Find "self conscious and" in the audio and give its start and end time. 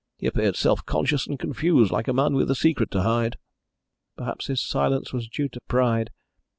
0.55-1.37